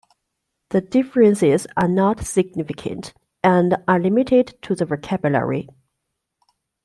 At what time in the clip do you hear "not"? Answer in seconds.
1.87-2.25